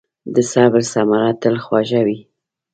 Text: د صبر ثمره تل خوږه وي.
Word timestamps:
د 0.33 0.35
صبر 0.51 0.81
ثمره 0.91 1.31
تل 1.41 1.55
خوږه 1.65 2.01
وي. 2.07 2.19